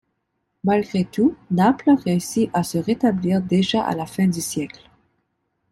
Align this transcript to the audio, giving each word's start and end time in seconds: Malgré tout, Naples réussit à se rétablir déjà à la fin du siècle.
Malgré 0.63 1.05
tout, 1.05 1.35
Naples 1.51 1.91
réussit 2.03 2.49
à 2.55 2.63
se 2.63 2.79
rétablir 2.79 3.39
déjà 3.39 3.83
à 3.85 3.93
la 3.93 4.07
fin 4.07 4.27
du 4.27 4.41
siècle. 4.41 4.89